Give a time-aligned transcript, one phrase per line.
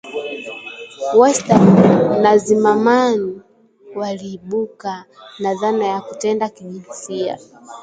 [1.19, 1.47] West
[2.21, 3.31] na Zimmerman,
[3.95, 5.05] waliibuka
[5.39, 7.39] na dhana ya kutenda kijinsia